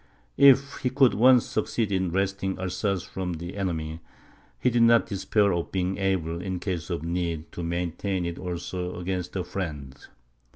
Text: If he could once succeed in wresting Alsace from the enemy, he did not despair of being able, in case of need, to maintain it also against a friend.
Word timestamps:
If 0.37 0.77
he 0.77 0.89
could 0.89 1.13
once 1.13 1.45
succeed 1.45 1.91
in 1.91 2.09
wresting 2.11 2.57
Alsace 2.57 3.03
from 3.03 3.33
the 3.33 3.55
enemy, 3.55 3.99
he 4.59 4.71
did 4.71 4.81
not 4.81 5.05
despair 5.05 5.53
of 5.53 5.71
being 5.71 5.99
able, 5.99 6.41
in 6.41 6.57
case 6.57 6.89
of 6.89 7.03
need, 7.03 7.51
to 7.51 7.61
maintain 7.61 8.25
it 8.25 8.39
also 8.39 8.99
against 8.99 9.35
a 9.35 9.43
friend. 9.43 9.95